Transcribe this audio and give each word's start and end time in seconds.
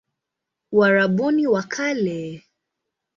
Uarabuni 0.71 1.45
wa 1.53 1.63
Kale 1.73 2.19